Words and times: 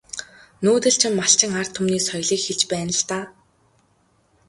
Нүүдэлчин 0.63 1.13
малчин 1.19 1.51
ард 1.59 1.71
түмний 1.75 2.01
соёлыг 2.07 2.41
хэлж 2.43 2.61
байна 2.71 2.91
л 2.99 3.01
даа. 3.09 3.25